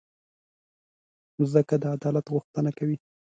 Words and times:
مځکه 1.37 1.75
د 1.81 1.85
عدالت 1.95 2.25
غوښتنه 2.33 2.69
کوي. 2.77 2.97